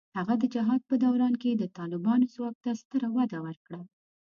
[0.17, 3.81] هغه د جهاد په دوران کې د طالبانو ځواک ته ستره وده ورکړه.